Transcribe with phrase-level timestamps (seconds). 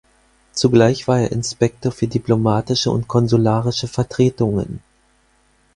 [0.53, 4.81] Zugleich war er Inspektor für diplomatische und konsularische Vertretungen.